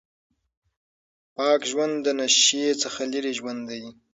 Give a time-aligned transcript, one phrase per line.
[1.35, 3.83] پاک ژوند د نشې څخه لرې ژوند دی.